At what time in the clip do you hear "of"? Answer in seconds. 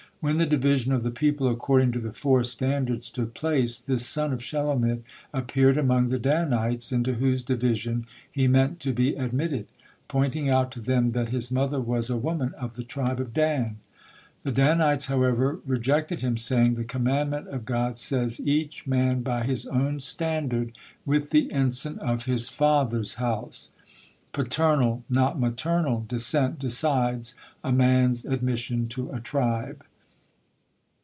0.93-1.01, 4.31-4.39, 12.59-12.75, 13.19-13.33, 17.47-17.65, 21.97-22.25